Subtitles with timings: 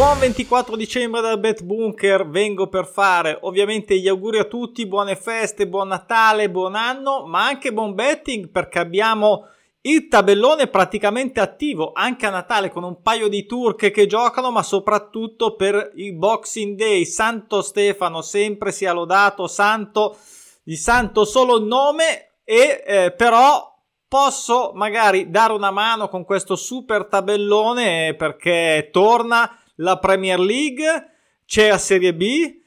[0.00, 5.14] Buon 24 dicembre dal Bet Bunker, vengo per fare ovviamente gli auguri a tutti, buone
[5.14, 9.48] feste, buon Natale, buon anno, ma anche buon betting perché abbiamo
[9.82, 14.62] il tabellone praticamente attivo anche a Natale con un paio di turche che giocano, ma
[14.62, 17.04] soprattutto per il Boxing Day.
[17.04, 20.16] Santo Stefano sempre sia lodato, santo
[20.62, 23.70] di santo solo il nome e eh, però
[24.08, 30.86] posso magari dare una mano con questo super tabellone perché torna la Premier League,
[31.44, 32.58] c'è la Serie B,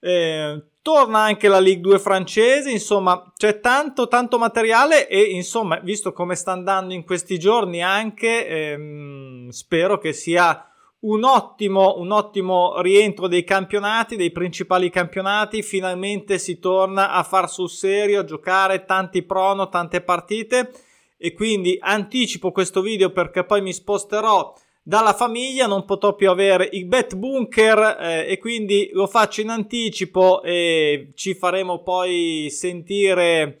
[0.00, 6.12] eh, torna anche la Ligue 2 francese, insomma c'è tanto tanto materiale e insomma visto
[6.12, 10.64] come sta andando in questi giorni anche ehm, spero che sia
[11.00, 17.48] un ottimo, un ottimo rientro dei campionati, dei principali campionati, finalmente si torna a far
[17.48, 20.70] sul serio, a giocare tanti prono, tante partite.
[21.16, 26.68] E quindi anticipo questo video perché poi mi sposterò dalla famiglia, non potrò più avere
[26.72, 33.58] il bet bunker eh, e quindi lo faccio in anticipo e ci faremo poi sentire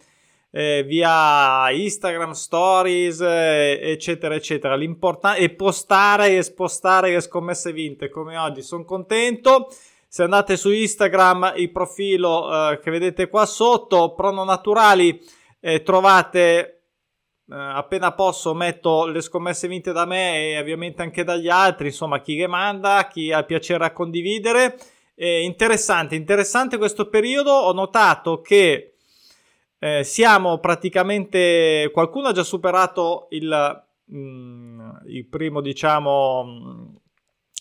[0.50, 4.74] eh, via Instagram stories eh, eccetera eccetera.
[4.74, 8.62] L'importante è postare e spostare le scommesse vinte come oggi.
[8.62, 9.68] Sono contento.
[10.08, 15.22] Se andate su Instagram il profilo eh, che vedete qua sotto prono naturali
[15.60, 16.79] eh, trovate
[17.52, 22.36] appena posso metto le scommesse vinte da me e ovviamente anche dagli altri, insomma chi
[22.36, 24.78] le manda, chi ha piacere a condividere.
[25.14, 27.50] Eh, interessante, interessante questo periodo.
[27.50, 28.94] Ho notato che
[29.78, 33.84] eh, siamo praticamente, qualcuno ha già superato il,
[34.14, 36.94] mm, il primo, diciamo, mm,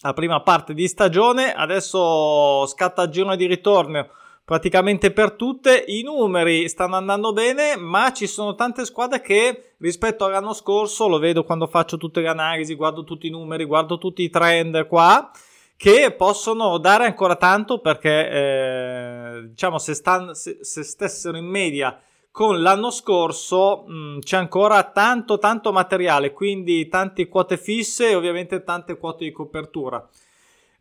[0.01, 4.09] la prima parte di stagione, adesso scatta il girone di ritorno
[4.49, 5.83] praticamente per tutte.
[5.85, 11.19] I numeri stanno andando bene, ma ci sono tante squadre che rispetto all'anno scorso, lo
[11.19, 15.29] vedo quando faccio tutte le analisi, guardo tutti i numeri, guardo tutti i trend qua,
[15.77, 22.01] che possono dare ancora tanto perché, eh, diciamo, se, stan- se, se, stessero in media
[22.31, 28.15] con l'anno scorso mh, mm, c'è ancora tanto tanto materiale, quindi tante quote fisse e
[28.15, 30.09] ovviamente tante quote di copertura.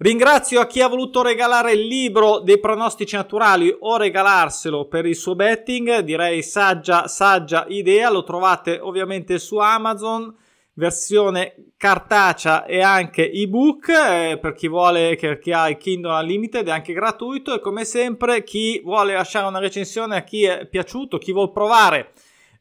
[0.00, 5.16] Ringrazio a chi ha voluto regalare il libro dei pronostici naturali o regalarselo per il
[5.16, 10.32] suo betting, direi saggia, saggia idea, lo trovate ovviamente su Amazon,
[10.74, 16.68] versione cartacea e anche ebook, eh, per chi vuole, per chi ha il Kindle Unlimited
[16.68, 17.52] è anche gratuito.
[17.54, 22.12] E come sempre chi vuole lasciare una recensione a chi è piaciuto, chi vuole provare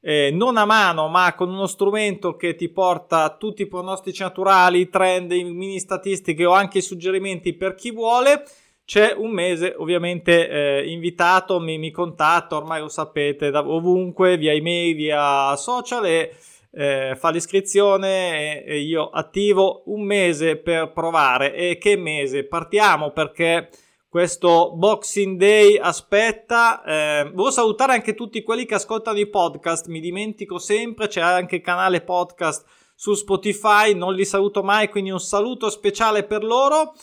[0.01, 4.81] eh, non a mano, ma con uno strumento che ti porta tutti i pronostici naturali,
[4.81, 8.43] i trend, i mini statistiche o anche i suggerimenti per chi vuole.
[8.85, 14.53] C'è un mese ovviamente eh, invitato, mi, mi contatta, ormai lo sapete, da ovunque, via
[14.53, 16.33] email, via social e
[16.71, 21.53] eh, fa l'iscrizione e, e io attivo un mese per provare.
[21.53, 22.45] E che mese?
[22.45, 23.69] Partiamo perché
[24.09, 26.83] questo Boxing Day aspetta.
[26.83, 31.57] Eh, volevo salutare anche tutti quelli che ascoltano i podcast, mi dimentico sempre, c'è anche
[31.57, 36.93] il canale podcast su Spotify, non li saluto mai, quindi un saluto speciale per loro.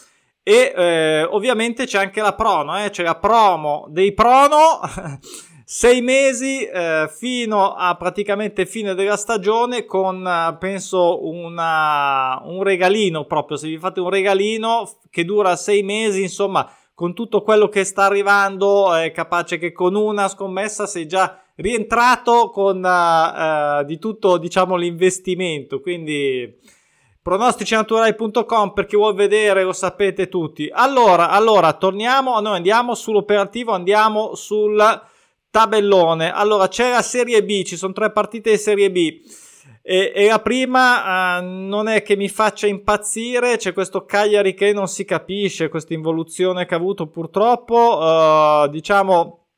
[0.42, 4.81] E eh, ovviamente c'è anche la prono, eh, c'è la promo dei prono.
[5.66, 13.25] sei mesi eh, fino a praticamente fine della stagione con eh, penso una, un regalino
[13.25, 17.84] proprio se vi fate un regalino che dura sei mesi insomma con tutto quello che
[17.84, 23.99] sta arrivando, è capace che con una scommessa sei già rientrato con uh, uh, di
[23.99, 25.81] tutto, diciamo, l'investimento.
[25.81, 26.56] Quindi
[27.21, 30.71] pronosticinaturali.com per chi vuol vedere, lo sapete tutti.
[30.72, 34.81] Allora, allora, torniamo, noi andiamo sull'operativo, andiamo sul
[35.50, 36.33] tabellone.
[36.33, 39.21] Allora, c'è la Serie B, ci sono tre partite di Serie B.
[39.87, 44.72] E, e la prima uh, non è che mi faccia impazzire, c'è questo Cagliari che
[44.72, 49.48] non si capisce, questa involuzione che ha avuto purtroppo, uh, diciamo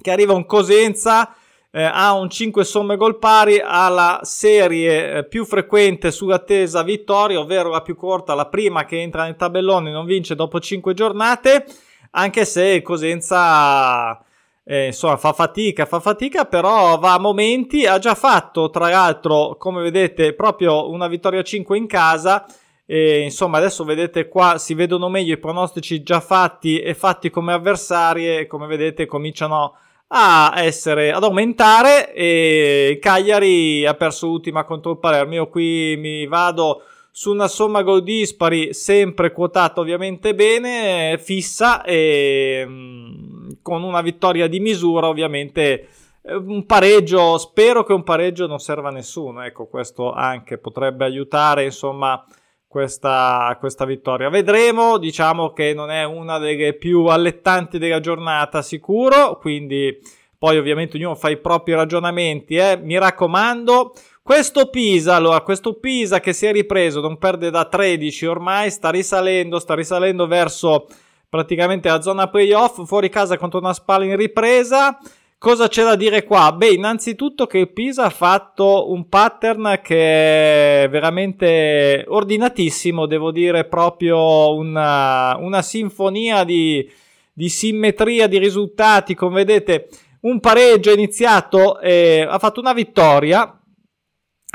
[0.00, 1.34] che arriva un Cosenza,
[1.70, 7.38] eh, ha un 5 somme gol pari, ha la serie eh, più frequente sull'attesa vittoria,
[7.38, 11.66] ovvero la più corta, la prima che entra nel tabellone non vince dopo 5 giornate,
[12.12, 14.23] anche se Cosenza
[14.64, 19.56] eh, insomma fa fatica, fa fatica, però va a momenti, ha già fatto tra l'altro
[19.58, 22.46] come vedete proprio una vittoria 5 in casa.
[22.86, 27.54] E insomma adesso vedete qua si vedono meglio i pronostici già fatti e fatti come
[27.54, 29.76] avversari e come vedete cominciano
[30.08, 32.12] a essere ad aumentare.
[32.14, 35.34] E Cagliari ha perso l'ultima contro il Palermo.
[35.34, 42.64] Io qui mi vado su una somma gol dispari sempre quotata ovviamente bene fissa e
[42.66, 45.88] mm, con una vittoria di misura, ovviamente
[46.22, 51.04] eh, un pareggio, spero che un pareggio non serva a nessuno, ecco, questo anche potrebbe
[51.04, 52.24] aiutare, insomma,
[52.66, 54.28] questa, questa vittoria.
[54.28, 59.96] Vedremo, diciamo che non è una delle più allettanti della giornata sicuro, quindi
[60.36, 62.76] poi ovviamente ognuno fa i propri ragionamenti, eh.
[62.76, 63.94] mi raccomando.
[64.22, 68.90] Questo Pisa, allora, questo Pisa che si è ripreso, non perde da 13 ormai, sta
[68.90, 70.86] risalendo, sta risalendo verso
[71.34, 74.96] praticamente la zona playoff, fuori casa contro una spalla in ripresa.
[75.36, 76.52] Cosa c'è da dire qua?
[76.52, 83.64] Beh, innanzitutto che il Pisa ha fatto un pattern che è veramente ordinatissimo, devo dire
[83.64, 86.88] proprio una, una sinfonia di,
[87.32, 89.16] di, simmetria di risultati.
[89.16, 89.88] Come vedete,
[90.20, 93.58] un pareggio è iniziato, e ha fatto una vittoria.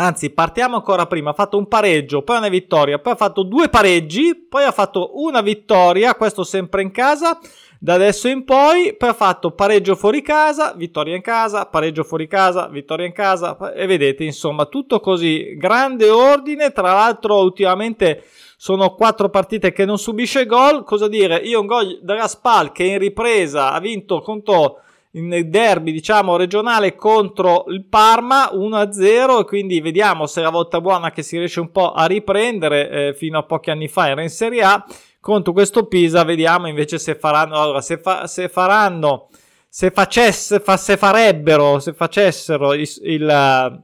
[0.01, 1.31] Anzi, partiamo ancora prima.
[1.31, 5.11] Ha fatto un pareggio, poi una vittoria, poi ha fatto due pareggi, poi ha fatto
[5.21, 7.37] una vittoria, questo sempre in casa
[7.81, 12.27] da adesso in poi, poi ha fatto pareggio fuori casa, vittoria in casa, pareggio fuori
[12.27, 18.23] casa, vittoria in casa e vedete insomma tutto così, grande ordine, tra l'altro ultimamente
[18.55, 22.83] sono quattro partite che non subisce gol, cosa dire, io un gol della Spal che
[22.83, 24.81] in ripresa ha vinto contro
[25.13, 30.79] in derby diciamo regionale contro il Parma 1-0 e quindi vediamo se è la volta
[30.81, 34.21] buona che si riesce un po' a riprendere eh, fino a pochi anni fa era
[34.21, 34.85] in Serie A.
[35.19, 39.29] Contro questo Pisa vediamo invece se faranno allora se, fa, se faranno
[39.67, 43.81] se facesse fa, se farebbero se facessero il, il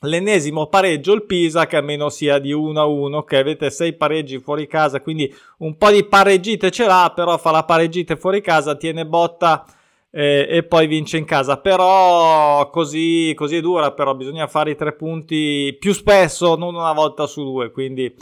[0.00, 4.38] l'ennesimo pareggio il Pisa che almeno sia di 1 a 1 che avete 6 pareggi
[4.38, 8.74] fuori casa quindi un po' di pareggite ce l'ha però fa la pareggite fuori casa
[8.74, 9.64] tiene botta
[10.10, 14.76] eh, e poi vince in casa però così, così è dura però bisogna fare i
[14.76, 18.14] tre punti più spesso non una volta su due quindi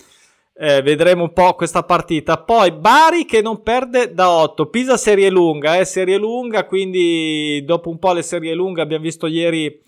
[0.57, 2.39] eh, vedremo un po' questa partita.
[2.39, 4.67] Poi Bari che non perde da 8.
[4.67, 9.27] Pisa serie lunga, eh, serie lunga, quindi dopo un po' le serie lunghe abbiamo visto
[9.27, 9.83] ieri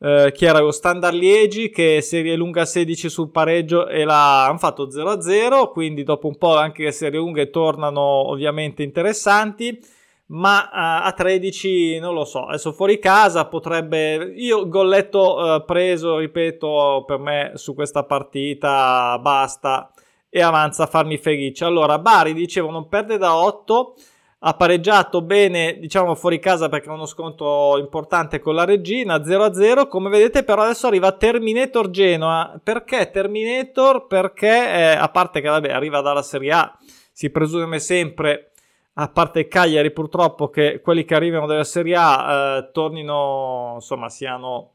[0.00, 4.58] eh, chi era lo Standard Liegi che serie lunga 16 sul pareggio e la hanno
[4.58, 9.78] fatto 0-0, quindi dopo un po' anche le serie lunghe tornano ovviamente interessanti.
[10.26, 14.32] Ma uh, a 13 non lo so, adesso fuori casa potrebbe.
[14.36, 19.92] Io golletto uh, preso, ripeto, per me su questa partita basta
[20.34, 21.66] e avanza a farmi felice.
[21.66, 23.94] Allora, Bari, dicevo, non perde da 8,
[24.38, 29.86] ha pareggiato bene, diciamo, fuori casa perché ha uno sconto importante con la regina, 0-0.
[29.88, 32.58] Come vedete, però adesso arriva Terminator Genoa.
[32.64, 34.06] Perché Terminator?
[34.06, 36.78] Perché, eh, a parte che, vabbè, arriva dalla Serie A,
[37.12, 38.51] si presume sempre,
[38.94, 44.72] a parte Cagliari purtroppo, che quelli che arrivano dalla Serie A eh, tornino, insomma, siano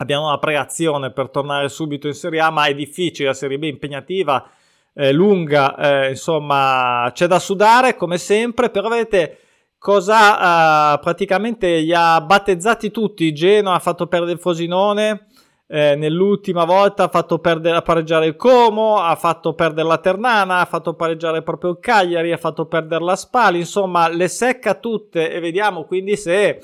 [0.00, 3.64] abbiamo una preazione per tornare subito in Serie A, ma è difficile, la Serie B
[3.64, 4.50] è impegnativa,
[4.94, 9.38] eh, lunga, eh, insomma c'è da sudare come sempre, però vedete
[9.78, 15.26] cosa eh, praticamente li ha battezzati tutti, Genoa ha fatto perdere il Fosinone,
[15.70, 20.58] eh, nell'ultima volta ha fatto perdere, a pareggiare il Como, ha fatto perdere la Ternana,
[20.58, 25.30] ha fatto pareggiare proprio il Cagliari, ha fatto perdere la Spali, insomma le secca tutte
[25.30, 26.60] e vediamo quindi se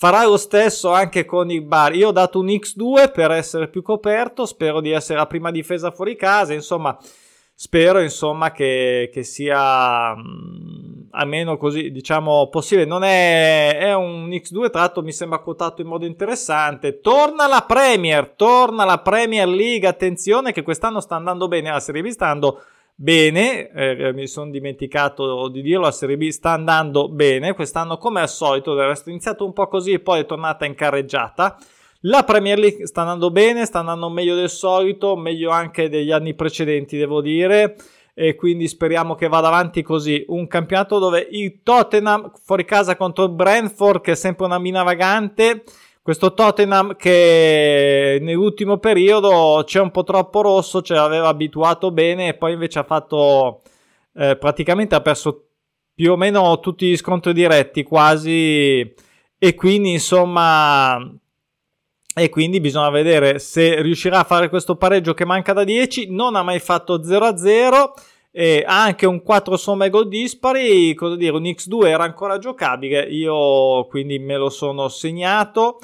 [0.00, 1.94] Farà lo stesso anche con il Bar.
[1.94, 5.90] Io ho dato un X2 per essere più coperto, spero di essere la prima difesa
[5.90, 6.96] fuori casa, insomma,
[7.54, 12.86] spero insomma che, che sia mh, mm, almeno così, diciamo, possibile.
[12.86, 17.00] Non è, è un X2, tra l'altro mi sembra quotato in modo interessante.
[17.00, 22.02] Torna la Premier, torna la Premier League, attenzione che quest'anno sta andando bene, la Serie
[22.02, 22.62] B sta andando
[22.94, 28.20] bene, eh, mi sono dimenticato di dirlo, la Serie B sta andando bene, quest'anno come
[28.20, 31.56] al solito, del resto è iniziato un po' così e poi è tornata in carreggiata.
[32.04, 36.34] La Premier League sta andando bene, sta andando meglio del solito, meglio anche degli anni
[36.34, 37.76] precedenti, devo dire,
[38.14, 40.24] e quindi speriamo che vada avanti così.
[40.28, 44.82] Un campionato dove il Tottenham fuori casa contro il Brentford, che è sempre una mina
[44.82, 45.64] vagante,
[46.02, 52.34] questo Tottenham che nell'ultimo periodo c'è un po' troppo rosso, ce l'aveva abituato bene e
[52.34, 53.62] poi invece ha fatto
[54.14, 55.48] eh, praticamente ha perso
[55.94, 58.94] più o meno tutti gli scontri diretti quasi
[59.38, 60.98] e quindi insomma
[62.14, 66.34] e quindi bisogna vedere se riuscirà a fare questo pareggio che manca da 10 non
[66.34, 67.92] ha mai fatto 0-0
[68.32, 73.02] e ha anche un 4 somme gol dispari, cosa dire, un X2 era ancora giocabile,
[73.02, 75.78] io quindi me lo sono segnato.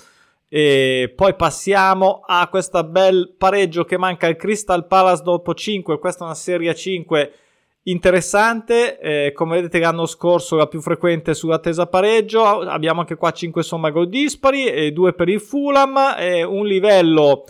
[0.48, 5.98] E poi passiamo a questo bel pareggio che manca il Crystal Palace dopo 5.
[5.98, 7.32] Questa è una serie 5
[7.86, 8.98] interessante.
[8.98, 12.44] Eh, come vedete, l'anno scorso la più frequente sull'attesa pareggio.
[12.60, 16.14] Abbiamo anche qua 5 somma gol dispari e 2 per il Fulham.
[16.18, 17.44] E un livello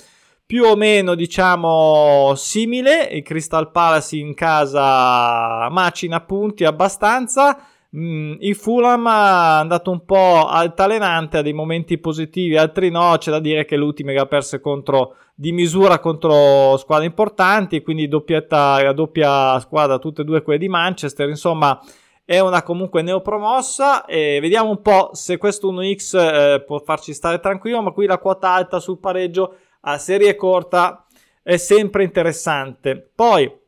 [0.47, 7.59] più o meno diciamo simile il Crystal Palace in casa macina punti abbastanza
[7.91, 13.17] il Fulham è andato un po' altalenante, ha dei momenti positivi, altri no.
[13.19, 18.09] C'è da dire che l'ultima che ha perso contro, di misura contro squadre importanti, quindi
[18.09, 21.29] doppietta, la doppia squadra, tutte e due quelle di Manchester.
[21.29, 21.81] Insomma,
[22.25, 24.05] è una comunque neopromossa.
[24.05, 27.81] E vediamo un po' se questo 1x eh, può farci stare tranquillo.
[27.81, 31.07] Ma qui la quota alta sul pareggio a serie corta
[31.43, 33.11] è sempre interessante.
[33.15, 33.65] Poi.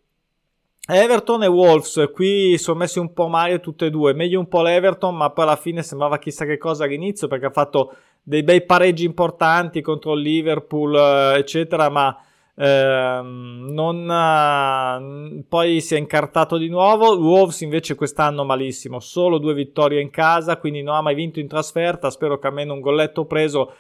[0.90, 4.62] Everton e Wolves, qui sono messi un po' male tutte e due, meglio un po'
[4.62, 8.64] l'Everton, ma poi alla fine sembrava chissà che cosa all'inizio perché ha fatto dei bei
[8.64, 12.18] pareggi importanti contro il Liverpool, eh, eccetera, ma
[12.54, 17.18] ehm, non, uh, poi si è incartato di nuovo.
[17.18, 21.49] Wolves invece quest'anno malissimo, solo due vittorie in casa, quindi non ha mai vinto in
[21.49, 23.75] trasferta, spero che almeno un golletto preso.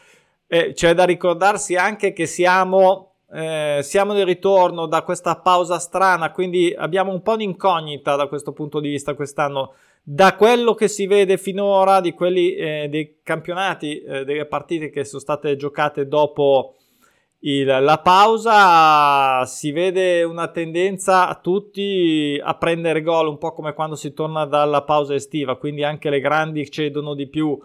[0.46, 6.32] Eh, c'è da ricordarsi anche che siamo eh, siamo di ritorno da questa pausa strana,
[6.32, 9.74] quindi abbiamo un po' di incognita da questo punto di vista quest'anno.
[10.02, 15.04] Da quello che si vede finora, di quelli eh, dei campionati, eh, delle partite che
[15.04, 16.76] sono state giocate dopo
[17.40, 23.74] il, la pausa, si vede una tendenza a tutti a prendere gol, un po' come
[23.74, 27.58] quando si torna dalla pausa estiva, quindi anche le grandi cedono di più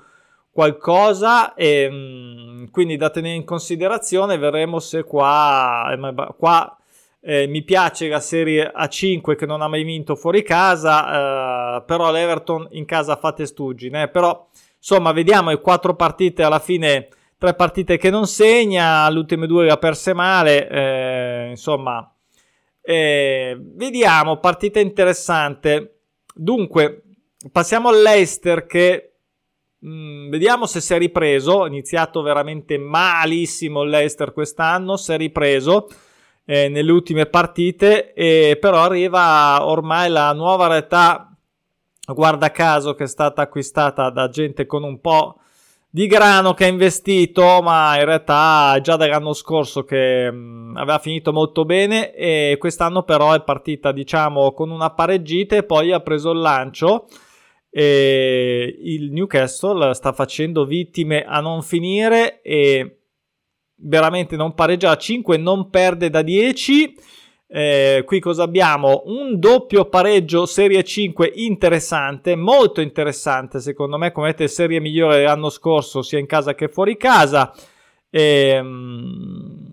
[0.54, 6.78] qualcosa e mm, quindi da tenere in considerazione verremo se qua, eh, qua
[7.20, 12.12] eh, mi piace la serie A5 che non ha mai vinto fuori casa eh, però
[12.12, 17.98] l'Everton in casa fa testuggine però insomma vediamo le quattro partite alla fine tre partite
[17.98, 22.08] che non segna le ultime due le ha perse male eh, insomma
[22.86, 26.02] eh, vediamo partita interessante.
[26.36, 27.04] Dunque
[27.52, 29.13] passiamo all'Eister che
[29.86, 31.64] Mm, vediamo se si è ripreso.
[31.64, 34.96] Ha iniziato veramente malissimo l'Ester quest'anno.
[34.98, 35.88] Si è ripreso
[36.46, 41.28] eh, nelle ultime partite, e però arriva ormai la nuova realtà.
[42.06, 45.38] Guarda caso che è stata acquistata da gente con un po'
[45.90, 50.98] di grano che ha investito, ma in realtà già dall'anno scorso che mh, mm, aveva
[51.00, 56.00] finito molto bene e quest'anno però è partita diciamo con una pareggita e poi ha
[56.00, 57.06] preso il lancio
[57.76, 63.00] e il Newcastle sta facendo vittime a non finire e
[63.78, 66.96] veramente non pareggia a 5, non perde da 10.
[67.48, 69.02] Eh, qui cosa abbiamo?
[69.06, 75.50] Un doppio pareggio Serie 5 interessante, molto interessante secondo me, come vedete serie migliore dell'anno
[75.50, 77.52] scorso sia in casa che fuori casa.
[78.12, 79.72] Ehm,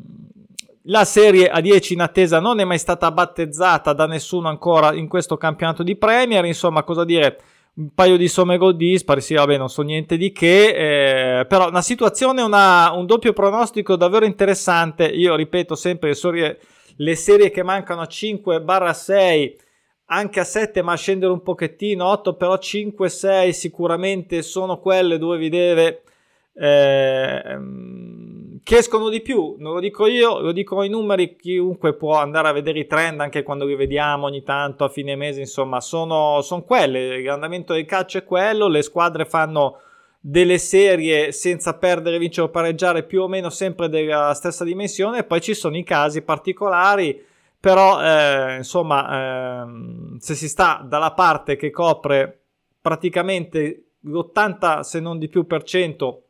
[0.85, 5.07] la serie a 10 in attesa non è mai stata battezzata da nessuno ancora in
[5.07, 7.39] questo campionato di Premier, insomma cosa dire
[7.81, 11.69] un paio di somme gol dispari, sì, vabbè, non so niente di che, eh, però
[11.69, 15.05] una situazione, una, un doppio pronostico davvero interessante.
[15.07, 16.13] Io ripeto sempre
[16.97, 19.55] le serie, che mancano a 5-6,
[20.07, 25.39] anche a 7, ma a scendere un pochettino, 8, però 5-6 sicuramente sono quelle dove
[25.39, 26.03] vi deve
[26.53, 27.59] eh,
[28.63, 32.49] che escono di più, non lo dico io, lo dicono i numeri, chiunque può andare
[32.49, 36.41] a vedere i trend anche quando li vediamo ogni tanto a fine mese, insomma, sono,
[36.43, 39.81] sono quelle, l'andamento del calcio è quello, le squadre fanno
[40.21, 45.41] delle serie senza perdere, vincere o pareggiare più o meno sempre della stessa dimensione, poi
[45.41, 47.25] ci sono i casi particolari,
[47.59, 52.41] però eh, insomma, eh, se si sta dalla parte che copre
[52.81, 56.25] praticamente l'80 se non di più per cento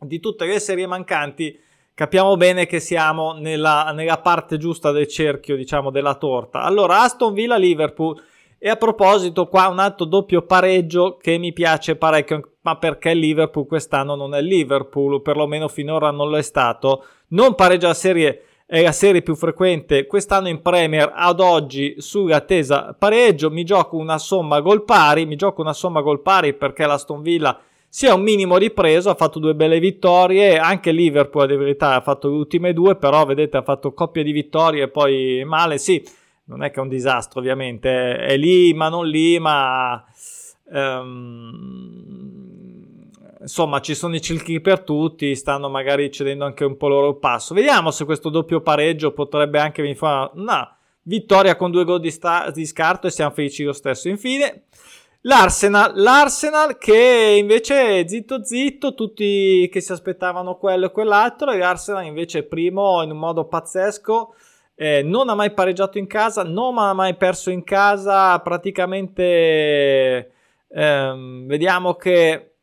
[0.00, 1.58] di tutte le serie mancanti,
[1.94, 6.62] capiamo bene che siamo nella, nella parte giusta del cerchio, diciamo, della torta.
[6.62, 8.20] Allora, Aston Villa Liverpool.
[8.62, 13.66] E a proposito, qua un altro doppio pareggio che mi piace parecchio, ma perché Liverpool
[13.66, 17.06] quest'anno non è Liverpool, perlomeno finora non lo è stato.
[17.28, 22.94] Non pareggia la serie, è la serie più frequente quest'anno in Premier ad oggi sull'attesa
[22.98, 23.50] pareggio.
[23.50, 27.58] Mi gioco una somma gol pari, mi gioco una somma gol pari perché l'Aston Villa
[27.92, 32.00] si è un minimo ripreso, ha fatto due belle vittorie, anche Liverpool di verità ha
[32.00, 36.00] fatto le ultime due, però vedete ha fatto coppia di vittorie e poi male, sì,
[36.44, 40.04] non è che è un disastro ovviamente, è lì ma non lì, ma
[40.66, 41.48] um,
[43.40, 47.16] insomma ci sono i cilchi per tutti, stanno magari cedendo anche un po' loro il
[47.16, 47.54] passo.
[47.54, 52.12] Vediamo se questo doppio pareggio potrebbe anche venire fuori una vittoria con due gol di,
[52.12, 54.08] sta- di scarto e siamo felici lo stesso.
[54.08, 54.66] Infine...
[55.24, 62.06] L'Arsenal, l'Arsenal che invece zitto zitto, tutti che si aspettavano quello e quell'altro, e l'Arsenal
[62.06, 64.34] invece primo in un modo pazzesco,
[64.74, 70.32] eh, non ha mai pareggiato in casa, non ha mai perso in casa, praticamente
[70.68, 72.54] ehm, vediamo che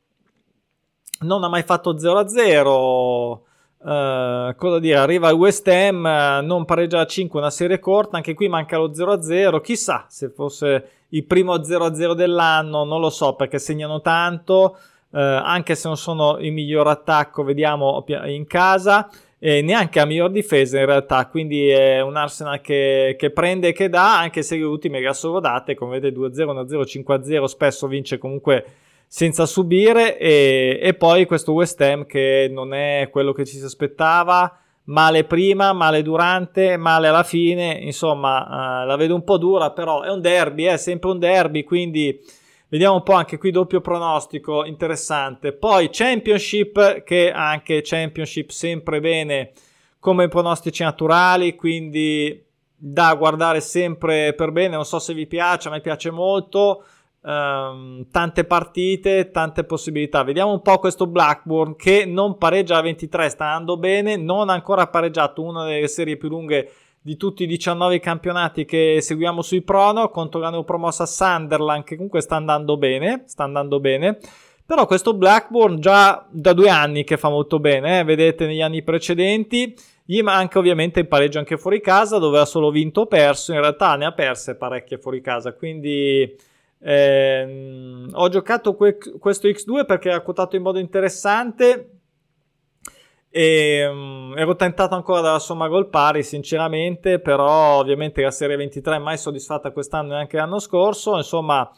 [1.20, 3.46] non ha mai fatto 0-0.
[3.80, 8.18] Uh, cosa dire, arriva il West Ham, uh, non pareggia a 5 una serie corta,
[8.18, 13.34] anche qui manca lo 0-0, chissà se fosse il primo 0-0 dell'anno, non lo so
[13.36, 14.78] perché segnano tanto,
[15.12, 19.10] eh, anche se non sono il miglior attacco, vediamo in casa,
[19.40, 23.74] e neanche a miglior difesa in realtà, quindi è un Arsenal che, che prende e
[23.74, 27.88] che dà, anche se le ultime ga solo date, come vedete 2-0, 1-0, 5-0, spesso
[27.88, 28.66] vince comunque
[29.08, 33.64] senza subire e, e poi questo West Ham che non è quello che ci si
[33.64, 39.72] aspettava, male prima, male durante, male alla fine, insomma, uh, la vedo un po' dura,
[39.72, 42.20] però è un derby, è sempre un derby, quindi
[42.70, 45.54] vediamo un po' anche qui doppio pronostico interessante.
[45.54, 49.52] Poi Championship, che anche Championship sempre bene
[50.00, 52.44] come pronostici naturali, quindi
[52.80, 56.84] da guardare sempre per bene, non so se vi piace, a me piace molto.
[57.28, 60.24] Um, tante partite, tante possibilità.
[60.24, 64.54] Vediamo un po' questo Blackburn che non pareggia a 23, sta andando bene, non ha
[64.54, 69.62] ancora pareggiato una delle serie più lunghe di tutti i 19 campionati che seguiamo sui
[69.62, 74.20] Prono contro la neopromossa Sunderland che comunque sta andando bene, sta andando bene.
[74.66, 78.04] Però questo Blackburn già da due anni che fa molto bene, eh?
[78.06, 82.72] vedete negli anni precedenti, gli manca ovviamente il pareggio anche fuori casa dove ha solo
[82.72, 88.76] vinto o perso, in realtà ne ha perse parecchie fuori casa, quindi eh, ho giocato
[88.76, 91.92] que- questo X2 perché era quotato in modo interessante.
[93.30, 98.96] E um, ero tentato ancora dalla somma gol pari sinceramente però ovviamente la serie 23
[98.96, 101.18] è mai soddisfatta quest'anno e neanche l'anno scorso.
[101.18, 101.70] Insomma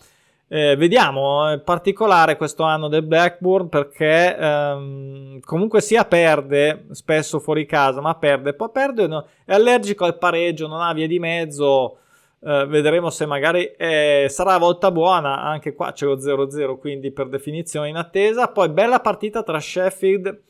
[0.52, 7.68] eh, vediamo in particolare questo anno del Blackburn perché ehm, comunque sia perde spesso fuori
[7.68, 12.00] casa ma perde poi perde no, è allergico al pareggio non ha via di mezzo
[12.42, 15.42] Uh, vedremo se magari eh, sarà volta buona.
[15.42, 18.48] Anche qua c'è lo 0-0, quindi per definizione in attesa.
[18.48, 20.42] Poi bella partita tra Sheffield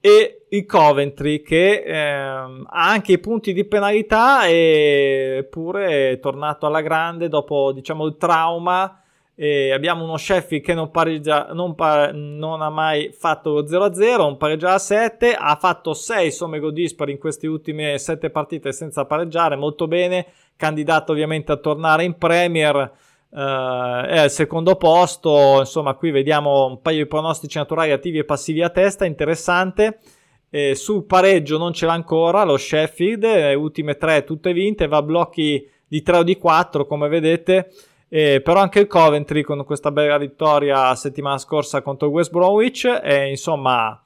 [0.00, 6.80] e il Coventry che eh, ha anche i punti di penalità eppure è tornato alla
[6.80, 8.99] grande dopo diciamo il trauma.
[9.42, 14.20] E abbiamo uno Sheffield che non, pareggia, non, pa- non ha mai fatto lo 0-0,
[14.20, 18.70] un pareggia a 7, ha fatto 6 somme gol dispari in queste ultime 7 partite
[18.72, 25.60] senza pareggiare, molto bene candidato ovviamente a tornare in Premier, eh, è al secondo posto,
[25.60, 30.00] insomma qui vediamo un paio di pronostici naturali attivi e passivi a testa, interessante.
[30.50, 34.98] Eh, sul pareggio non ce l'ha ancora lo Sheffield, le ultime tre tutte vinte, va
[34.98, 37.70] a blocchi di 3 o di 4 come vedete,
[38.10, 43.00] eh, però anche il Coventry con questa bella vittoria settimana scorsa contro il West Bromwich,
[43.02, 43.98] eh, insomma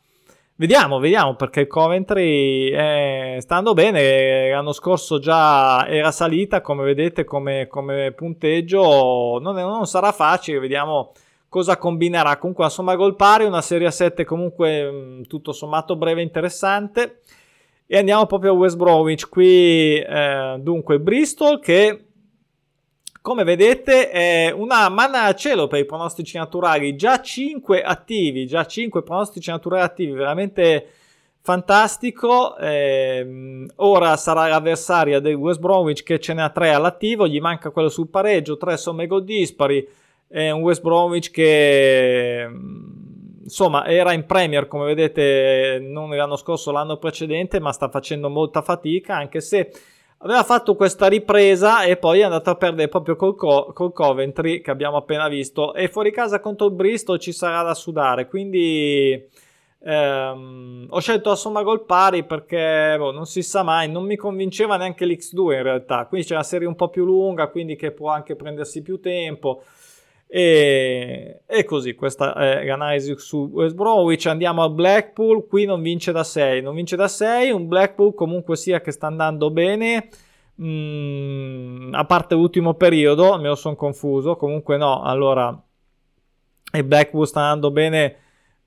[0.56, 4.50] Vediamo, vediamo perché il Coventry eh, sta andando bene.
[4.50, 9.40] L'anno scorso già era salita, come vedete, come, come punteggio.
[9.40, 11.10] Non, non, sarà facile, vediamo
[11.48, 12.36] cosa combinerà.
[12.36, 17.22] Comunque, una somma gol pari, una serie 7 comunque tutto sommato breve e interessante.
[17.86, 19.28] E andiamo proprio a West Bromwich.
[19.28, 22.10] Qui, eh, dunque, Bristol che
[23.24, 28.66] come vedete è una manna a cielo per i pronostici naturali, già 5 attivi, già
[28.66, 30.88] 5 pronostici naturali attivi, veramente
[31.40, 32.54] fantastico.
[32.58, 37.70] Eh, ora sarà l'avversaria del West Bromwich che ce ne ha 3 all'attivo, gli manca
[37.70, 39.88] quello sul pareggio, 3 somme gol dispari,
[40.28, 42.46] è un West Bromwich che
[43.42, 48.60] insomma era in Premier come vedete non l'anno scorso l'anno precedente ma sta facendo molta
[48.62, 49.70] fatica anche se
[50.24, 54.60] aveva fatto questa ripresa e poi è andato a perdere proprio col, Co- col, Coventry
[54.60, 55.74] che abbiamo appena visto.
[55.74, 59.28] E fuori casa contro il Bristol ci sarà da sudare quindi
[59.80, 64.16] ehm, ho scelto la somma gol pari perché boh, non si sa mai non mi
[64.16, 66.06] convinceva neanche l'X2 in realtà.
[66.06, 69.62] Quindi c'è una serie un po' più lunga quindi che può anche prendersi più tempo
[70.26, 74.26] e, e, così questa è l'analisi su West Bromwich.
[74.26, 78.56] Andiamo al Blackpool qui non vince da 6 non vince da 6 un Blackpool comunque
[78.56, 80.08] sia che sta andando bene.
[80.60, 85.60] Mm, a parte l'ultimo periodo me lo sono confuso comunque no allora
[86.72, 88.16] il Blackpool sta andando bene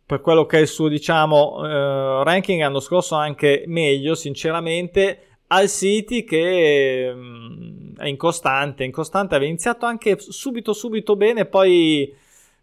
[0.06, 5.70] per quello che è il suo diciamo eh, ranking l'anno scorso anche meglio sinceramente al
[5.70, 12.14] City che mh, è incostante, incostante, aveva iniziato anche subito subito bene, poi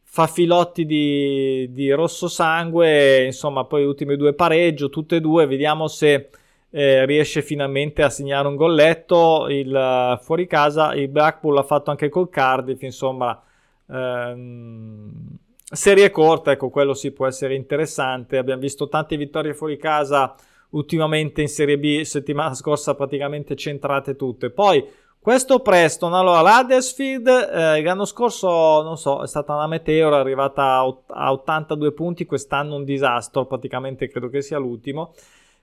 [0.03, 5.89] fa filotti di, di rosso sangue, insomma poi ultime due pareggio, tutte e due, vediamo
[5.89, 6.29] se
[6.71, 12.09] eh, riesce finalmente a segnare un golletto, il fuori casa, il Blackpool ha fatto anche
[12.09, 13.43] col Cardiff, insomma
[13.91, 20.35] ehm, serie corta, ecco quello sì può essere interessante, abbiamo visto tante vittorie fuori casa
[20.75, 24.51] ultimamente in Serie B settimana scorsa praticamente centrate tutte.
[24.51, 24.87] Poi
[25.25, 30.85] questo Preston, allora l'Huddersfield eh, l'anno scorso non so, è stata una meteora, è arrivata
[31.09, 35.15] a, 82 punti, quest'anno un disastro, praticamente credo che sia l'ultimo.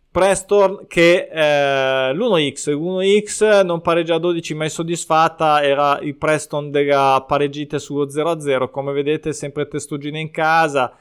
[0.10, 7.24] Preston che eh, l'1x, l'1x non pareggia a 12 mai soddisfatta, era il Preston della
[7.28, 10.92] pareggite sullo 0-0, come vedete sempre testuggine in casa,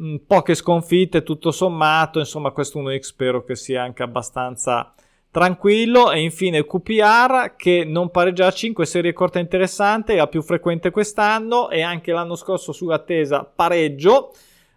[0.00, 4.94] mm, poche sconfitte tutto sommato, insomma questo 1x spero che sia anche abbastanza
[5.30, 6.10] tranquillo.
[6.10, 11.70] E infine QPR che non pareggia a 5 serie corta interessante, la più frequente quest'anno
[11.70, 14.32] e anche l'anno scorso sull'attesa pareggio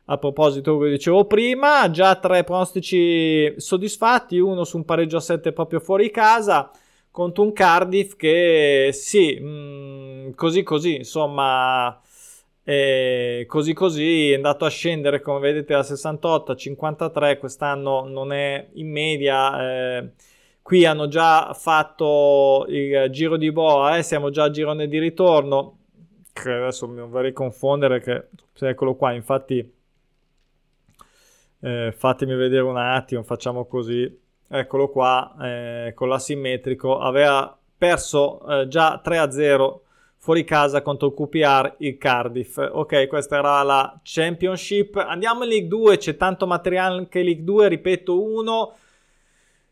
[0.05, 5.53] a proposito che dicevo prima, già tre pronostici soddisfatti, uno su un pareggio a 7
[5.53, 6.69] proprio fuori casa
[7.09, 12.01] contro un Cardiff che sì, mh, mm, così così, insomma,
[12.63, 18.31] eh, così così è andato a scendere come vedete da 68 a 53, quest'anno non
[18.31, 20.09] è in media, eh,
[20.61, 25.77] qui hanno già fatto il giro di boa, eh, siamo già a girone di ritorno,
[26.31, 28.27] che adesso mi vorrei confondere che
[28.65, 29.81] eccolo qua, infatti
[31.63, 34.19] eh, fatemi vedere un attimo, facciamo così.
[34.47, 36.99] Eccolo qua, eh, con l'asimmetrico.
[36.99, 39.79] Aveva perso eh, già 3-0
[40.23, 42.55] fuori casa contro il QPR il Cardiff.
[42.55, 44.95] Ok, questa era la Championship.
[44.95, 48.75] Andiamo in League 2, c'è tanto materiale anche in League 2, ripeto 1.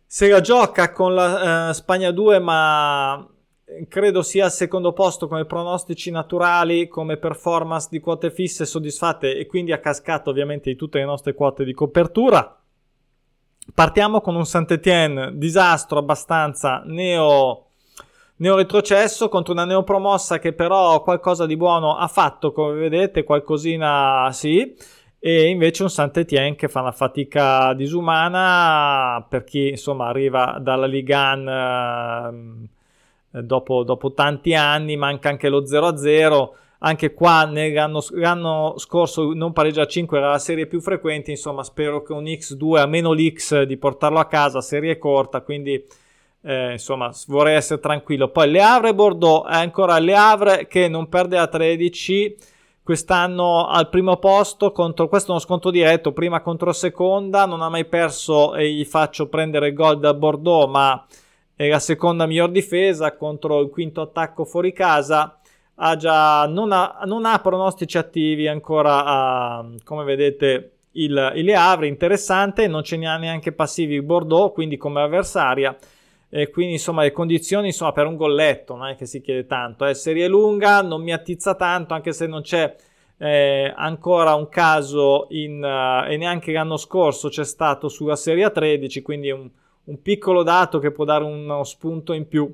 [0.05, 3.25] Se la gioca con la uh, Spagna 2, ma
[3.87, 9.45] credo sia al secondo posto come pronostici naturali, come performance di quote fisse soddisfatte e
[9.45, 12.61] quindi a cascata ovviamente di tutte le nostre quote di copertura.
[13.73, 17.67] Partiamo con un Saint-Étienne disastro abbastanza neo,
[18.41, 24.29] neo retrocesso contro una neopromossa che però qualcosa di buono ha fatto, come vedete, qualcosina
[24.31, 24.75] sì
[25.23, 31.33] e invece un Saint-Étienne che fa una fatica disumana per chi insomma arriva dalla Liga
[31.33, 32.67] 1
[33.33, 36.49] eh, dopo, dopo, tanti anni, manca anche lo 0-0.
[36.83, 41.63] Anche qua nell'anno, l'anno scorso non pareggia a 5 era la serie più frequente, insomma
[41.63, 45.85] spero che un X2, almeno l'X di portarlo a casa, serie corta, quindi
[46.43, 48.29] eh, insomma vorrei essere tranquillo.
[48.29, 52.35] Poi Le Havre Bordeaux è ancora Le Havre che non perde a 13
[52.83, 57.69] quest'anno al primo posto contro questo è uno sconto diretto prima contro seconda non ha
[57.69, 61.05] mai perso e gli faccio prendere gol da Bordeaux ma
[61.61, 65.39] è la seconda miglior difesa contro il quinto attacco fuori casa.
[65.75, 71.55] Ha già, non, ha, non ha pronostici attivi ancora, a, come vedete, il, il Le
[71.55, 75.77] Havre, interessante, non ce ne ha neanche passivi Bordeaux, quindi come avversaria.
[76.33, 79.83] E quindi insomma le condizioni insomma, per un golletto non è che si chiede tanto.
[79.83, 82.73] È serie lunga, non mi attizza tanto, anche se non c'è
[83.17, 89.01] eh, ancora un caso in, uh, e neanche l'anno scorso c'è stato sulla serie 13,
[89.01, 89.49] quindi un,
[89.83, 92.49] un piccolo dato che può dare uno spunto in più.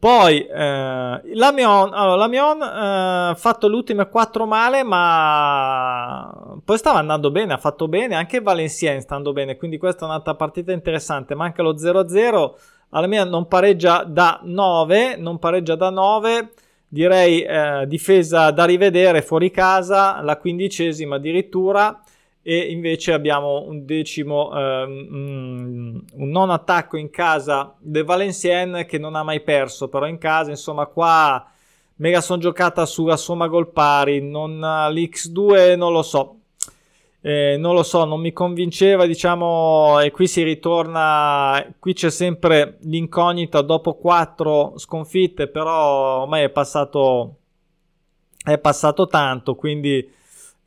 [0.00, 7.00] Poi eh, l'Amion, allora, l'Amion ha eh, fatto le ultime 4 male, ma poi stava
[7.00, 10.70] andando bene, ha fatto bene, anche Valenciennes sta andando bene, quindi questa è un'altra partita
[10.70, 11.34] interessante.
[11.34, 12.52] Manca lo 0-0,
[12.90, 16.52] alla non pareggia da 9, non pareggia da 9,
[16.86, 22.00] direi eh, difesa da rivedere fuori casa, la quindicesima addirittura
[22.50, 29.16] e invece abbiamo un decimo, eh, un non attacco in casa del Valenciennes che non
[29.16, 31.46] ha mai perso, però in casa insomma qua
[31.96, 36.36] me la sono giocata sulla somma gol pari, non, l'X2 non lo so,
[37.20, 42.78] eh, non lo so, non mi convinceva, diciamo, e qui si ritorna, qui c'è sempre
[42.80, 47.36] l'incognita dopo quattro sconfitte, però ormai è passato,
[48.42, 50.16] è passato tanto, quindi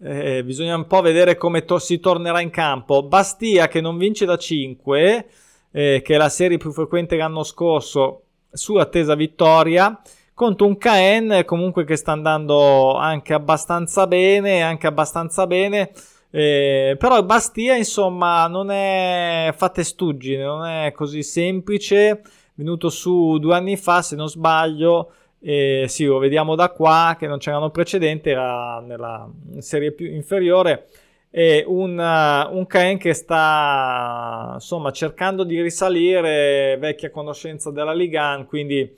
[0.04, 3.04] eh, bisogna un po' vedere come to- si tornerà in campo.
[3.04, 5.28] Bastia che non vince da 5,
[5.72, 10.02] eh, che è la serie più frequente l'anno scorso, su attesa vittoria,
[10.34, 15.92] contro un KN comunque che sta andando anche abbastanza bene, anche abbastanza bene.
[16.32, 22.22] Eh, però Bastia insomma non è fa testuggine, non è così semplice,
[22.56, 25.12] venuto su due anni fa se non sbaglio
[25.43, 29.27] e sì, lo vediamo da qua che non c'erano precedenti, era nella
[29.58, 30.88] serie più inferiore.
[31.32, 38.45] E un, uh, un Caen che sta insomma cercando di risalire, vecchia conoscenza della Ligan,
[38.45, 38.95] quindi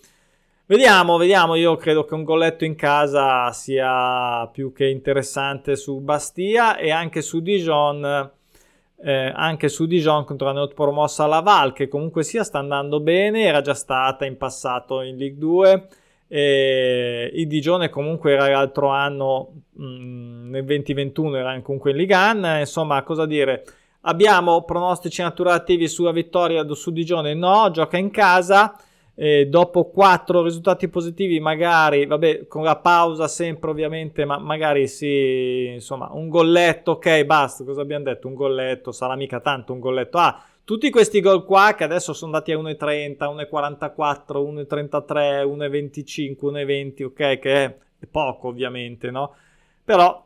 [0.65, 1.55] vediamo, vediamo.
[1.55, 7.21] Io credo che un golletto in casa sia più che interessante su Bastia e anche
[7.21, 8.31] su Dijon.
[9.05, 13.59] Eh, anche su Dijon contro la neopromossa Laval che comunque sia sta andando bene era
[13.59, 15.87] già stata in passato in League 2
[16.35, 22.57] e il Digione comunque era l'altro anno, mh, mm, nel 2021 era comunque in Ligan,
[22.61, 23.63] insomma cosa dire,
[24.01, 28.75] abbiamo pronostici naturativi sulla vittoria su Digione, no, gioca in casa,
[29.13, 35.69] eh, dopo quattro risultati positivi magari, vabbè, con la pausa sempre ovviamente, ma magari sì,
[35.71, 38.27] insomma, un golletto, ok, basta, cosa abbiamo detto?
[38.27, 40.17] Un golletto, sarà mica tanto un golletto.
[40.17, 43.95] Ah, tutti questi gol qua che adesso sono andati a 1,30, 1,44,
[44.65, 47.75] 1,33, 1,25, 1,20, ok, che è
[48.09, 49.35] poco ovviamente, no?
[49.83, 50.25] Però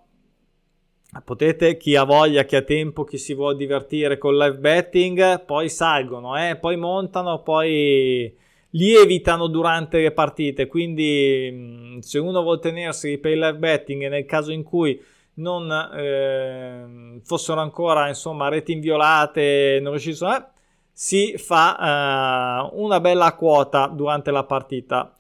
[1.24, 5.70] potete, chi ha voglia, chi ha tempo, chi si vuole divertire con live betting, poi
[5.70, 6.58] salgono, eh?
[6.58, 8.36] poi montano, poi
[8.72, 10.68] lievitano durante le partite.
[10.68, 15.02] Quindi, mm, se uno vuole tenersi per il live betting, nel caso in cui
[15.38, 20.46] non eh, fossero ancora insomma reti inviolate, non riuscissero, eh,
[20.92, 25.14] si fa eh, una bella quota durante la partita.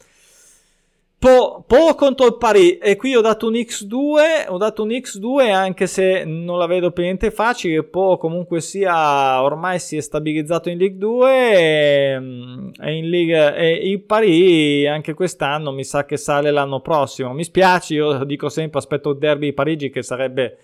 [1.20, 5.52] Po, po contro il Paris e qui ho dato un X2 ho dato un X2
[5.52, 10.70] anche se non la vedo per niente facile Po comunque sia ormai si è stabilizzato
[10.70, 16.06] in League 2 e, mm, e in League e il Paris anche quest'anno mi sa
[16.06, 17.34] che sale l'anno prossimo.
[17.34, 20.58] Mi spiace io dico sempre aspetto il derby di Parigi che sarebbe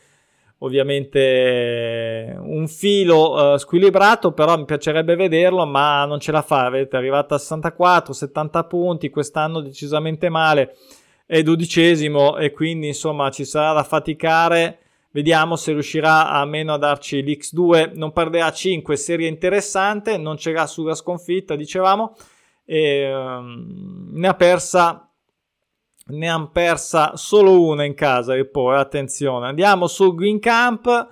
[0.64, 6.70] ovviamente un filo uh, squilibrato, però mi piacerebbe vederlo, ma non ce la fa.
[6.70, 10.76] Vedete, è arrivata a 64, 70 punti, quest'anno decisamente male,
[11.26, 14.80] è dodicesimo e quindi insomma ci sarà da faticare.
[15.12, 17.92] Vediamo se riuscirà almeno a darci l'X2.
[17.94, 22.16] Non perderà 5, serie interessante, non c'era sulla sconfitta, dicevamo.
[22.66, 25.13] E, um, ne ha persa
[26.06, 29.48] ne hanno persa solo una in casa e poi attenzione.
[29.48, 31.08] Andiamo sul Green Camp.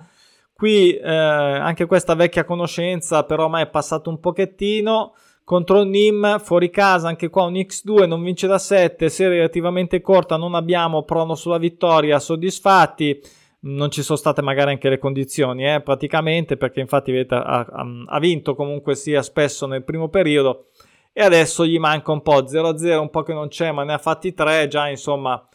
[0.54, 5.14] Qui eh, anche questa vecchia conoscenza però ma è passato un pochettino.
[5.44, 10.36] Contro Nim fuori casa anche qua un X2 non vince da 7 serie relativamente corta
[10.36, 13.20] non abbiamo prono sulla vittoria soddisfatti.
[13.64, 17.66] Non ci sono state magari anche le condizioni eh, praticamente perché infatti vedete ha,
[18.06, 20.66] ha vinto comunque sia spesso nel primo periodo
[21.12, 23.98] e adesso gli manca un po' 0-0, un po' che non c'è, ma ne ha
[23.98, 25.46] fatti 3, già insomma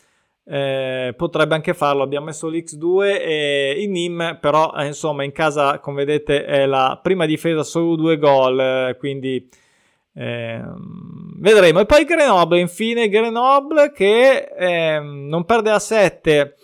[0.45, 2.03] eh, potrebbe anche farlo.
[2.03, 6.99] Abbiamo messo l'X2 e il Nim, però eh, insomma in casa come vedete è la
[7.01, 9.49] prima difesa solo due gol, eh, quindi
[10.13, 10.61] eh,
[11.39, 11.79] vedremo.
[11.79, 16.55] E poi Grenoble, infine Grenoble che ehm, non perde a 7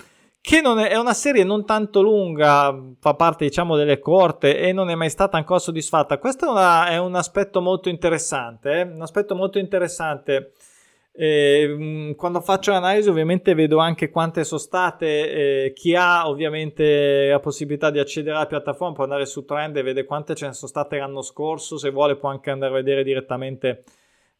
[0.45, 4.89] che è, è, una serie non tanto lunga, fa parte diciamo delle corte e non
[4.89, 6.17] è mai stata ancora soddisfatta.
[6.17, 8.82] Questo è, una, è un aspetto molto interessante, eh?
[8.82, 10.51] un aspetto molto interessante.
[11.13, 15.06] Eh, quando faccio l'analisi ovviamente vedo anche quante sono state,
[15.67, 19.82] eh, chi ha ovviamente la possibilità di accedere alla piattaforma può andare su Trend e
[19.82, 23.06] vede quante ce ne sono state l'anno scorso, se vuole può anche andare a vedere
[23.06, 23.86] direttamente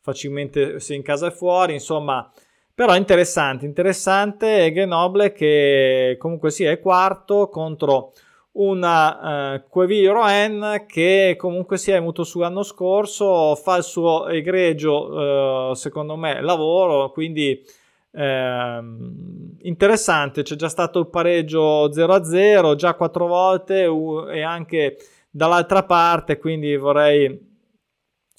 [0.02, 2.30] facilmente se in casa e fuori, insomma
[2.76, 8.14] però interessante, interessante Grenoble che comunque sia è quarto contro
[8.54, 14.28] una uh, Queville Rouen che comunque si è venuto su l'anno scorso, fa il suo
[14.28, 17.60] egregio uh, secondo me lavoro, quindi
[18.12, 18.22] uh,
[19.62, 24.98] interessante, c'è già stato il pareggio 0-0 già quattro volte uh, e anche
[25.32, 27.52] dall'altra parte, quindi vorrei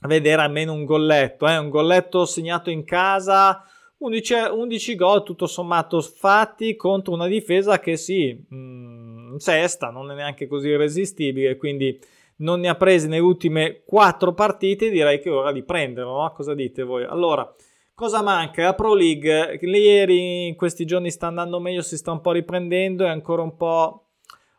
[0.07, 1.57] vedere almeno un golletto, eh?
[1.57, 3.65] un golletto segnato in casa
[4.05, 10.11] 11, 11 gol tutto sommato fatti contro una difesa che sì, mh, mm, sesta, non
[10.11, 11.99] è neanche così irresistibile, quindi
[12.37, 16.33] non ne ha presi nelle ultime 4 partite, direi che è ora di prenderlo, no?
[16.33, 17.05] Cosa dite voi?
[17.05, 17.51] Allora,
[17.95, 18.63] cosa manca?
[18.63, 23.05] La Pro League, ieri in questi giorni sta andando meglio, si sta un po' riprendendo,
[23.05, 24.04] è ancora un po'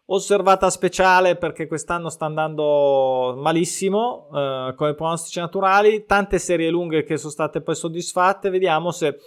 [0.08, 7.04] osservata speciale perché quest'anno sta andando malissimo eh, con i pronostici naturali, tante serie lunghe
[7.04, 9.20] che sono state poi soddisfatte, vediamo se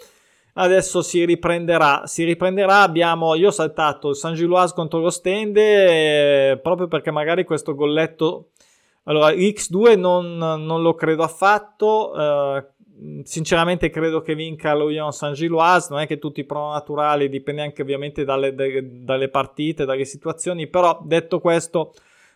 [0.54, 6.50] adesso si riprenderà, si riprenderà, abbiamo, io ho saltato il San Giloise contro lo Stende
[6.50, 8.50] eh, proprio perché magari questo golletto,
[9.04, 12.66] allora X2 non, non lo credo affatto, eh,
[13.22, 17.28] sinceramente credo che vinca lo Lyon San Giloise, non è che tutti i pro naturali,
[17.28, 21.92] dipende anche ovviamente dalle, dalle, partite, dalle situazioni, però detto questo,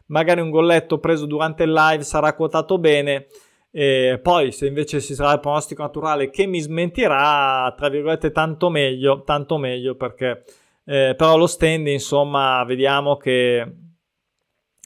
[0.07, 3.27] magari un golletto preso durante il live sarà quotato bene.
[3.71, 8.69] E poi, se invece ci sarà il pronostico naturale che mi smentirà, tra virgolette, tanto
[8.69, 10.45] meglio, tanto meglio perché
[10.85, 13.67] eh, però lo stand, insomma, vediamo che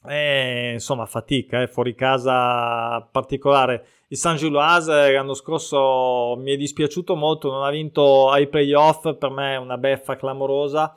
[0.08, 3.86] eh, insomma, fatica, eh, fuori casa particolare.
[4.08, 9.30] Il San Giloise l'anno scorso mi è dispiaciuto molto, non ha vinto ai playoff, per
[9.30, 10.94] me è una beffa clamorosa.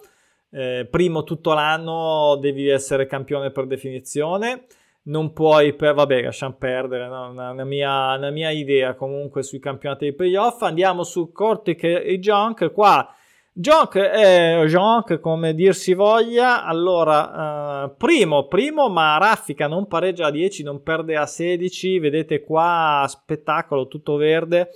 [0.52, 4.66] Eh, primo tutto l'anno devi essere campione per definizione.
[5.04, 7.30] Non puoi, per, vabbè, lasciamo perdere, no?
[7.30, 10.62] una, una, mia, una, mia, idea comunque sui campionati dei playoff.
[10.62, 12.72] Andiamo su Cortic e Junk.
[12.72, 13.12] Qua
[13.52, 20.28] Jonk, eh, Jonk, come dir si voglia, allora, eh, primo, primo, ma raffica, non pareggia
[20.28, 24.70] a 10, non perde a 16, vedete qua, spettacolo, tutto verde,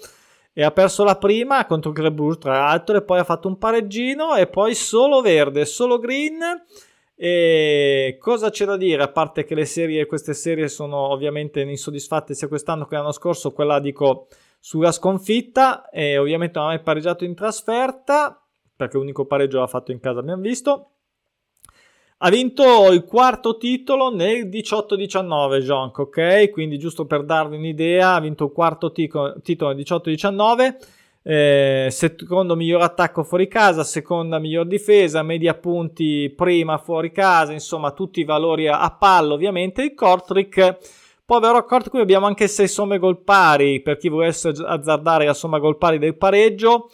[0.52, 4.36] e ha perso la prima contro Grebus, tra l'altro, e poi ha fatto un pareggino,
[4.36, 6.40] e poi solo verde, solo green,
[7.16, 9.04] e cosa c'è da dire?
[9.04, 13.52] A parte che le serie, queste serie sono ovviamente insoddisfatte sia quest'anno che l'anno scorso,
[13.54, 14.28] quella dico
[14.60, 18.43] sulla sconfitta, e ovviamente non ha mai pareggiato in trasferta,
[18.84, 20.90] perché l'unico pareggio l'ha fatto in casa, abbiamo visto.
[22.26, 26.50] Ha vinto il quarto titolo nel 18-19 Jonk, ok?
[26.52, 30.76] Quindi giusto per darvi un'idea, ha vinto il quarto tico, titolo nel 18-19,
[31.24, 37.92] eh, secondo miglior attacco fuori casa, seconda miglior difesa, media punti prima fuori casa, insomma
[37.92, 39.84] tutti i valori a, a pallo ovviamente.
[39.84, 40.78] Il Kortrick,
[41.26, 45.60] povero Kortrick, qui abbiamo anche 6 somme gol pari per chi volesse azzardare la somma
[45.60, 46.90] gol pari del pareggio.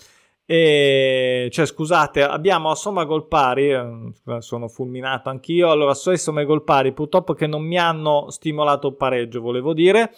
[0.52, 6.44] E, cioè, scusate, abbiamo a somma gol pari, eh, sono fulminato anch'io, allora so somme
[6.44, 10.12] gol pari, purtroppo che non mi hanno stimolato pareggio, volevo dire,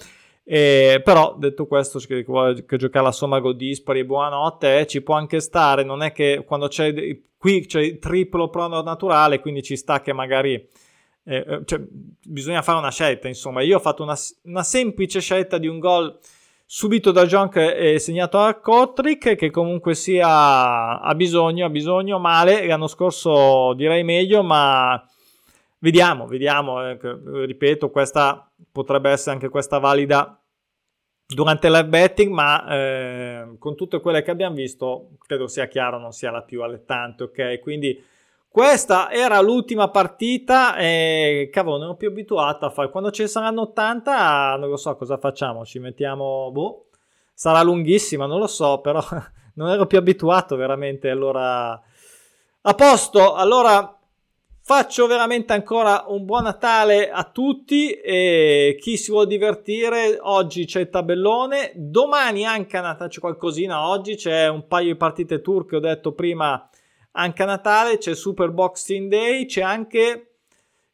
[0.46, 2.24] e, però detto questo, che,
[2.66, 6.46] che giocare la somma gol dispari, buonanotte, eh, ci può anche stare, non è che
[6.48, 6.94] quando c'è,
[7.38, 10.66] qui c'è il triplo prono naturale, quindi ci sta che magari...
[11.24, 11.82] Eh, eh, cioè,
[12.24, 16.18] bisogna fare una scelta, insomma, io ho fatto una, una semplice scelta di un gol
[16.74, 22.66] subito da Jonk è segnato a Kotrick che comunque sia ha bisogno, ha bisogno male,
[22.66, 25.06] l'anno scorso direi meglio, ma
[25.80, 26.98] vediamo, vediamo, eh,
[27.46, 30.42] ripeto, questa potrebbe essere anche questa valida
[31.26, 36.14] durante il betting, ma eh, con tutte quelle che abbiamo visto credo sia chiaro non
[36.14, 37.60] sia la più allettante, ok?
[37.60, 38.02] Quindi
[38.52, 42.90] questa era l'ultima partita e cavolo, non ero più abituato a fare.
[42.90, 45.64] Quando ce ne saranno 80, non lo so cosa facciamo.
[45.64, 46.88] Ci mettiamo, boh,
[47.34, 49.02] sarà lunghissima, non lo so, però
[49.56, 51.10] non ero più abituato veramente.
[51.10, 53.36] Allora, a posto.
[53.36, 53.98] Allora,
[54.62, 60.20] faccio veramente ancora un buon Natale a tutti e chi si vuole divertire.
[60.20, 63.88] Oggi c'è il tabellone, domani anche a Natale c'è qualcosina.
[63.88, 66.70] Oggi c'è un paio di partite turche, ho detto prima
[67.12, 70.32] anche a Natale c'è Super Boxing Day, c'è anche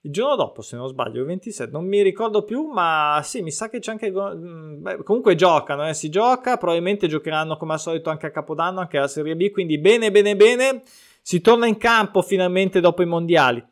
[0.01, 3.51] il giorno dopo, se non sbaglio, il 27, non mi ricordo più, ma sì, mi
[3.51, 4.12] sa che c'è anche...
[4.12, 8.80] Mm, beh, comunque giocano, eh, si gioca, probabilmente giocheranno come al solito anche a Capodanno,
[8.80, 10.84] anche alla Serie B, quindi bene, bene, bene,
[11.21, 13.63] si torna in campo finalmente dopo i mondiali.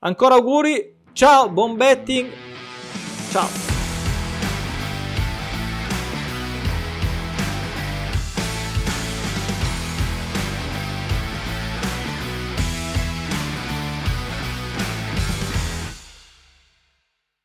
[0.00, 2.30] Ancora auguri, ciao, buon betting,
[3.30, 3.69] ciao.